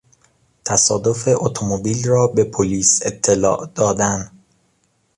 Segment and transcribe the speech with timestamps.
[0.65, 4.31] تصادف اتومبیل را به پلیس اطلاع دادن